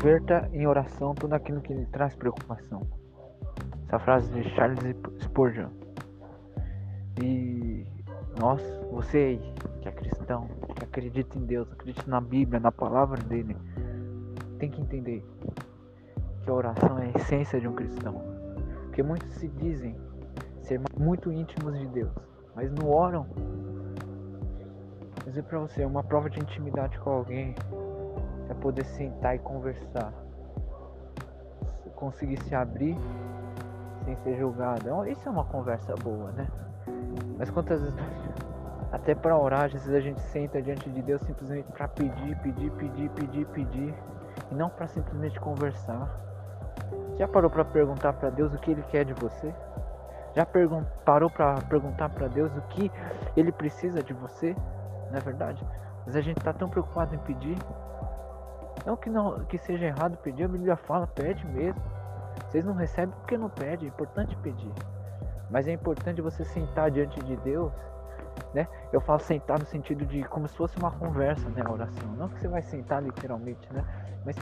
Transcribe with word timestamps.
Converta 0.00 0.48
em 0.52 0.64
oração 0.64 1.12
tudo 1.12 1.32
aquilo 1.32 1.60
que 1.60 1.74
lhe 1.74 1.84
traz 1.86 2.14
preocupação. 2.14 2.86
Essa 3.84 3.98
frase 3.98 4.30
de 4.30 4.48
Charles 4.54 4.78
Spurgeon. 5.22 5.70
E 7.20 7.84
nós, 8.38 8.62
você 8.92 9.18
aí, 9.18 9.54
que 9.82 9.88
é 9.88 9.90
cristão, 9.90 10.46
que 10.76 10.84
acredita 10.84 11.36
em 11.36 11.44
Deus, 11.44 11.72
acredita 11.72 12.08
na 12.08 12.20
Bíblia, 12.20 12.60
na 12.60 12.70
palavra 12.70 13.20
dele, 13.24 13.56
tem 14.60 14.70
que 14.70 14.80
entender 14.80 15.26
que 16.44 16.48
a 16.48 16.54
oração 16.54 16.96
é 17.00 17.06
a 17.06 17.18
essência 17.18 17.60
de 17.60 17.66
um 17.66 17.74
cristão. 17.74 18.22
Porque 18.84 19.02
muitos 19.02 19.34
se 19.34 19.48
dizem 19.48 19.96
ser 20.62 20.80
muito 20.96 21.32
íntimos 21.32 21.76
de 21.76 21.88
Deus, 21.88 22.12
mas 22.54 22.70
não 22.70 22.88
oram. 22.88 23.26
Vou 25.24 25.26
dizer 25.26 25.42
pra 25.42 25.58
você, 25.58 25.84
uma 25.84 26.04
prova 26.04 26.30
de 26.30 26.38
intimidade 26.38 26.96
com 27.00 27.10
alguém 27.10 27.56
é 28.48 28.54
poder 28.54 28.84
sentar 28.84 29.36
e 29.36 29.38
conversar. 29.38 30.12
Conseguir 31.94 32.40
se 32.44 32.54
abrir 32.54 32.96
sem 34.04 34.16
ser 34.16 34.38
julgado. 34.38 34.80
Então, 34.82 35.06
isso 35.06 35.28
é 35.28 35.30
uma 35.30 35.44
conversa 35.44 35.94
boa, 35.96 36.30
né? 36.32 36.46
Mas 37.36 37.50
quantas 37.50 37.80
vezes, 37.80 37.96
até 38.92 39.14
para 39.14 39.36
orar, 39.36 39.64
às 39.64 39.72
vezes 39.72 39.92
a 39.92 40.00
gente 40.00 40.20
senta 40.20 40.62
diante 40.62 40.88
de 40.88 41.02
Deus 41.02 41.20
simplesmente 41.22 41.70
para 41.72 41.88
pedir, 41.88 42.36
pedir, 42.38 42.70
pedir, 42.72 43.10
pedir, 43.10 43.46
pedir, 43.46 43.94
e 44.50 44.54
não 44.54 44.70
para 44.70 44.86
simplesmente 44.86 45.38
conversar. 45.40 46.08
Já 47.18 47.26
parou 47.26 47.50
para 47.50 47.64
perguntar 47.64 48.12
para 48.12 48.30
Deus 48.30 48.54
o 48.54 48.58
que 48.58 48.70
Ele 48.70 48.82
quer 48.84 49.04
de 49.04 49.12
você? 49.14 49.52
Já 50.34 50.46
parou 51.04 51.28
para 51.28 51.54
perguntar 51.62 52.08
para 52.10 52.28
Deus 52.28 52.56
o 52.56 52.62
que 52.68 52.90
Ele 53.36 53.50
precisa 53.50 54.02
de 54.02 54.12
você? 54.12 54.54
Não 55.10 55.18
é 55.18 55.20
verdade? 55.20 55.66
Mas 56.06 56.14
a 56.14 56.20
gente 56.20 56.38
está 56.38 56.52
tão 56.52 56.68
preocupado 56.68 57.14
em 57.14 57.18
pedir 57.18 57.58
não 58.88 58.96
que, 58.96 59.10
não 59.10 59.44
que 59.44 59.58
seja 59.58 59.84
errado 59.84 60.16
pedir, 60.16 60.44
a 60.44 60.48
Bíblia 60.48 60.74
fala, 60.74 61.06
pede 61.06 61.46
mesmo. 61.46 61.80
Vocês 62.46 62.64
não 62.64 62.72
recebem 62.72 63.14
porque 63.18 63.36
não 63.36 63.50
pede, 63.50 63.84
é 63.84 63.88
importante 63.88 64.34
pedir. 64.36 64.72
Mas 65.50 65.68
é 65.68 65.72
importante 65.72 66.22
você 66.22 66.42
sentar 66.42 66.90
diante 66.90 67.22
de 67.22 67.36
Deus, 67.36 67.72
né? 68.54 68.66
Eu 68.90 69.00
falo 69.02 69.20
sentar 69.20 69.58
no 69.58 69.66
sentido 69.66 70.06
de 70.06 70.22
como 70.24 70.48
se 70.48 70.56
fosse 70.56 70.78
uma 70.78 70.90
conversa, 70.90 71.46
né? 71.50 71.62
A 71.64 71.70
oração. 71.70 72.08
Não 72.16 72.30
que 72.30 72.40
você 72.40 72.48
vai 72.48 72.62
sentar 72.62 73.02
literalmente, 73.02 73.70
né? 73.74 73.84
Mas 74.24 74.36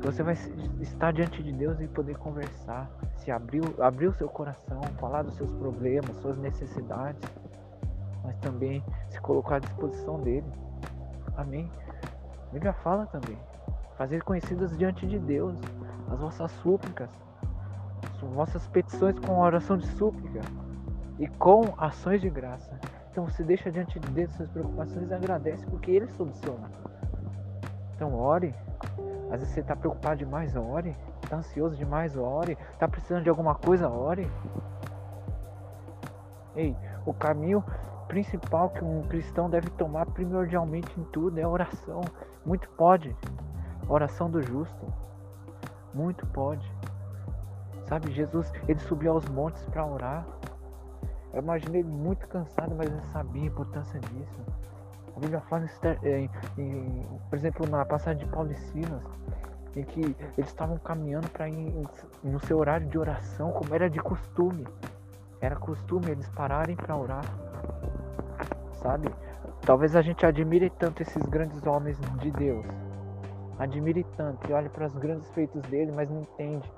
você 0.00 0.22
vai 0.22 0.34
estar 0.80 1.12
diante 1.12 1.42
de 1.42 1.52
Deus 1.52 1.80
e 1.80 1.88
poder 1.88 2.16
conversar, 2.18 2.88
se 3.16 3.32
abrir, 3.32 3.62
abrir 3.80 4.06
o 4.06 4.14
seu 4.14 4.28
coração, 4.28 4.80
falar 5.00 5.22
dos 5.22 5.34
seus 5.34 5.50
problemas, 5.54 6.16
suas 6.18 6.38
necessidades, 6.38 7.20
mas 8.22 8.36
também 8.36 8.84
se 9.08 9.20
colocar 9.20 9.56
à 9.56 9.58
disposição 9.58 10.20
dele. 10.20 10.46
Amém. 11.36 11.68
Bíblia 12.54 12.72
fala 12.72 13.04
também. 13.06 13.36
Fazer 13.98 14.22
conhecidas 14.22 14.78
diante 14.78 15.08
de 15.08 15.18
Deus 15.18 15.58
as 16.08 16.20
vossas 16.20 16.52
súplicas, 16.52 17.10
as 18.04 18.20
vossas 18.20 18.64
petições 18.68 19.18
com 19.18 19.40
oração 19.40 19.76
de 19.76 19.88
súplica 19.88 20.40
e 21.18 21.26
com 21.26 21.74
ações 21.76 22.20
de 22.20 22.30
graça. 22.30 22.78
Então 23.10 23.24
você 23.24 23.42
deixa 23.42 23.72
diante 23.72 23.98
de 23.98 24.08
Deus 24.12 24.32
suas 24.34 24.48
preocupações 24.50 25.10
e 25.10 25.14
agradece 25.14 25.66
porque 25.66 25.90
Ele 25.90 26.06
soluciona. 26.12 26.70
Então 27.96 28.14
ore. 28.14 28.54
Às 29.32 29.40
vezes 29.40 29.48
você 29.48 29.60
está 29.60 29.74
preocupado 29.74 30.18
demais, 30.18 30.54
ore. 30.54 30.96
Está 31.24 31.38
ansioso 31.38 31.76
demais, 31.76 32.16
ore. 32.16 32.56
Está 32.72 32.86
precisando 32.86 33.24
de 33.24 33.30
alguma 33.30 33.56
coisa, 33.56 33.88
ore. 33.88 34.30
Ei, 36.54 36.76
o 37.04 37.12
caminho 37.12 37.64
principal 38.04 38.70
que 38.70 38.84
um 38.84 39.02
cristão 39.02 39.48
deve 39.48 39.70
tomar 39.70 40.06
primordialmente 40.06 40.88
em 40.98 41.04
tudo 41.04 41.38
é 41.38 41.42
a 41.42 41.48
oração. 41.48 42.00
Muito 42.44 42.68
pode. 42.70 43.14
Oração 43.88 44.30
do 44.30 44.42
justo. 44.42 44.92
Muito 45.92 46.26
pode. 46.26 46.70
Sabe, 47.86 48.12
Jesus, 48.12 48.50
ele 48.66 48.78
subiu 48.80 49.12
aos 49.12 49.26
montes 49.28 49.62
para 49.66 49.84
orar. 49.84 50.26
Eu 51.32 51.42
imaginei 51.42 51.82
muito 51.82 52.26
cansado, 52.28 52.74
mas 52.74 52.88
ele 52.88 53.02
sabia 53.12 53.42
a 53.42 53.46
importância 53.46 54.00
disso. 54.00 54.40
A 55.16 55.20
Bíblia 55.20 55.40
fala, 55.42 55.66
em, 56.02 56.30
em, 56.58 57.06
por 57.28 57.36
exemplo, 57.36 57.68
na 57.68 57.84
passagem 57.84 58.24
de 58.24 58.32
Paulo 58.32 58.50
e 58.50 58.56
Silas, 58.56 59.02
em 59.76 59.84
que 59.84 60.00
eles 60.00 60.48
estavam 60.48 60.78
caminhando 60.78 61.28
para 61.30 61.48
ir 61.48 61.86
no 62.22 62.40
seu 62.40 62.58
horário 62.58 62.88
de 62.88 62.98
oração, 62.98 63.52
como 63.52 63.74
era 63.74 63.90
de 63.90 64.00
costume. 64.00 64.66
Era 65.40 65.56
costume 65.56 66.10
eles 66.10 66.28
pararem 66.30 66.74
para 66.74 66.96
orar 66.96 67.24
sabe? 68.84 69.08
Talvez 69.62 69.96
a 69.96 70.02
gente 70.02 70.26
admire 70.26 70.68
tanto 70.68 71.02
esses 71.02 71.22
grandes 71.24 71.66
homens 71.66 71.98
de 72.20 72.30
Deus, 72.30 72.66
admire 73.58 74.04
tanto 74.14 74.50
e 74.50 74.52
olhe 74.52 74.68
para 74.68 74.86
os 74.86 74.94
grandes 74.96 75.28
feitos 75.30 75.62
dele, 75.62 75.90
mas 75.90 76.10
não 76.10 76.20
entende 76.20 76.70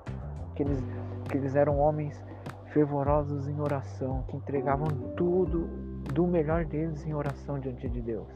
que 0.55 0.63
eles, 0.63 0.81
que 1.29 1.37
eles 1.37 1.53
eram 1.53 1.77
homens 1.77 2.23
fervorosos 2.71 3.49
em 3.49 3.59
oração, 3.59 4.23
que 4.29 4.37
entregavam 4.37 4.87
tudo 5.17 5.67
do 6.13 6.25
melhor 6.25 6.63
deles 6.63 7.05
em 7.05 7.13
oração 7.13 7.59
diante 7.59 7.89
de 7.89 8.01
Deus. 8.01 8.27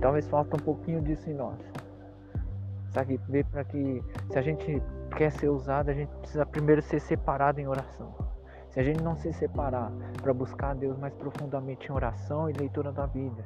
Talvez 0.00 0.26
falta 0.28 0.56
um 0.56 0.64
pouquinho 0.64 1.02
disso 1.02 1.28
em 1.28 1.34
nós. 1.34 1.58
Sabe, 2.90 3.20
ver 3.28 3.44
para 3.46 3.64
que 3.64 4.02
se 4.30 4.38
a 4.38 4.42
gente 4.42 4.82
quer 5.14 5.30
ser 5.32 5.48
usado, 5.48 5.90
a 5.90 5.92
gente 5.92 6.08
precisa 6.16 6.46
primeiro 6.46 6.80
ser 6.80 7.00
separado 7.00 7.60
em 7.60 7.68
oração. 7.68 8.25
Se 8.76 8.80
a 8.80 8.82
gente 8.82 9.02
não 9.02 9.16
se 9.16 9.32
separar 9.32 9.90
para 10.20 10.34
buscar 10.34 10.72
a 10.72 10.74
Deus 10.74 10.98
mais 10.98 11.14
profundamente 11.14 11.88
em 11.88 11.94
oração 11.94 12.50
e 12.50 12.52
leitura 12.52 12.92
da 12.92 13.06
Bíblia, 13.06 13.42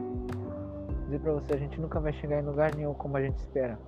dizer 1.04 1.20
para 1.20 1.32
você, 1.34 1.54
a 1.54 1.56
gente 1.56 1.80
nunca 1.80 2.00
vai 2.00 2.12
chegar 2.12 2.42
em 2.42 2.44
lugar 2.44 2.74
nenhum 2.74 2.92
como 2.94 3.16
a 3.16 3.22
gente 3.22 3.36
espera. 3.36 3.78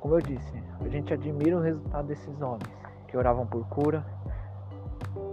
Como 0.00 0.16
eu 0.16 0.20
disse, 0.20 0.60
a 0.80 0.88
gente 0.88 1.14
admira 1.14 1.56
o 1.56 1.60
resultado 1.60 2.08
desses 2.08 2.42
homens 2.42 2.68
que 3.06 3.16
oravam 3.16 3.46
por 3.46 3.64
cura, 3.68 4.04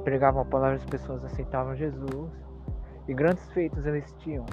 pregavam 0.03 0.43
a 0.43 0.45
palavra 0.45 0.75
as 0.75 0.85
pessoas 0.85 1.25
aceitavam 1.25 1.75
Jesus 1.75 2.31
e 3.07 3.13
grandes 3.15 3.49
feitos 3.49 3.83
eles 3.87 4.13
tinham 4.19 4.45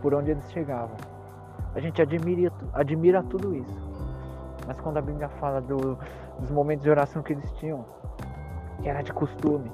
por 0.00 0.14
onde 0.14 0.30
eles 0.30 0.50
chegavam. 0.50 0.96
A 1.74 1.78
gente 1.78 2.00
admira, 2.00 2.50
admira 2.72 3.22
tudo 3.24 3.54
isso. 3.54 3.90
Mas 4.66 4.80
quando 4.80 4.96
a 4.96 5.02
Bíblia 5.02 5.28
fala 5.28 5.60
do, 5.60 5.98
dos 6.38 6.50
momentos 6.50 6.84
de 6.84 6.88
oração 6.88 7.22
que 7.22 7.34
eles 7.34 7.52
tinham, 7.58 7.84
que 8.82 8.88
era 8.88 9.02
de 9.02 9.12
costume. 9.12 9.70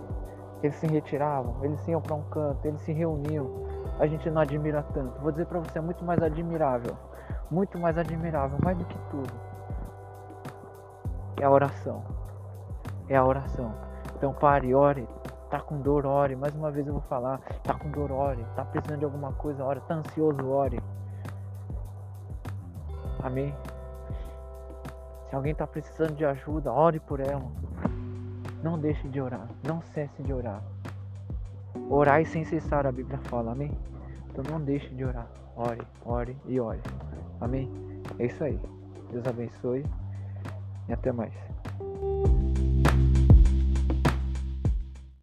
Eles 0.63 0.77
se 0.77 0.87
retiravam, 0.87 1.57
eles 1.63 1.87
iam 1.87 2.01
para 2.01 2.15
um 2.15 2.23
canto, 2.25 2.67
eles 2.67 2.81
se 2.81 2.93
reuniam. 2.93 3.67
A 3.99 4.07
gente 4.07 4.29
não 4.31 4.41
admira 4.41 4.83
tanto. 4.83 5.21
Vou 5.21 5.31
dizer 5.31 5.47
para 5.47 5.61
você, 5.61 5.79
é 5.79 5.81
muito 5.81 6.05
mais 6.05 6.23
admirável. 6.23 6.97
Muito 7.51 7.79
mais 7.79 7.97
admirável, 7.97 8.59
mais 8.63 8.77
do 8.77 8.85
que 8.85 8.99
tudo. 9.11 9.33
É 11.41 11.45
a 11.45 11.51
oração. 11.51 12.03
É 13.09 13.17
a 13.17 13.25
oração. 13.25 13.73
Então 14.17 14.33
pare, 14.33 14.75
ore. 14.75 15.09
Tá 15.51 15.61
com 15.61 15.81
dor, 15.81 16.07
ore. 16.07 16.35
Mais 16.35 16.55
uma 16.55 16.71
vez 16.71 16.87
eu 16.87 16.95
vou 16.95 17.03
falar. 17.03 17.39
Tá 17.63 17.75
com 17.75 17.91
dor, 17.91 18.11
ore. 18.11 18.45
Tá 18.57 18.65
precisando 18.65 18.99
de 18.99 19.05
alguma 19.05 19.33
coisa, 19.35 19.65
ore. 19.65 19.81
Tá 19.81 19.95
ansioso, 19.95 20.49
ore. 20.49 20.81
Amém. 23.23 23.55
Se 25.29 25.37
alguém 25.37 25.53
está 25.53 25.67
precisando 25.67 26.15
de 26.15 26.25
ajuda, 26.25 26.73
ore 26.73 26.99
por 27.01 27.21
ela. 27.21 27.45
Não 28.67 28.77
deixe 28.77 29.07
de 29.07 29.21
orar. 29.21 29.47
Não 29.65 29.81
cesse 29.81 30.21
de 30.25 30.33
orar. 30.33 30.61
Orai 31.89 32.25
sem 32.25 32.45
cessar, 32.45 32.85
a 32.85 32.91
Bíblia 32.91 33.17
fala, 33.19 33.53
amém? 33.53 33.71
Então 34.29 34.43
não 34.51 34.61
deixe 34.61 34.93
de 34.93 35.05
orar. 35.05 35.29
Ore, 35.55 35.83
ore 36.05 36.37
e 36.47 36.59
ore. 36.59 36.81
Amém? 37.41 37.71
É 38.19 38.27
isso 38.27 38.43
aí. 38.43 38.59
Deus 39.13 39.25
abençoe 39.25 39.87
e 40.89 40.93
até 40.93 41.13
mais. 41.13 41.33